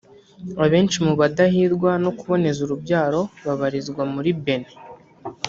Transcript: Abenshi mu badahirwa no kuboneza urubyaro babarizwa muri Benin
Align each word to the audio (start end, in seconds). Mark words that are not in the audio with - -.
Abenshi 0.63 0.97
mu 1.05 1.13
badahirwa 1.21 1.91
no 2.03 2.11
kuboneza 2.17 2.59
urubyaro 2.65 3.21
babarizwa 3.45 4.01
muri 4.13 4.29
Benin 4.43 4.75